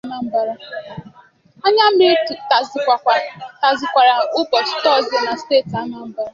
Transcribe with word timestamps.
anyammiri 1.67 2.33
tàsịsịkwàrà 3.61 4.15
ụbọchị 4.39 4.73
Tuzdee 4.83 5.23
na 5.25 5.33
steeti 5.41 5.73
Anambra 5.81 6.23